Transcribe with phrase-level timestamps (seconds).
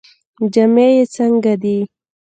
[0.53, 1.77] جامې یې څنګه دي؟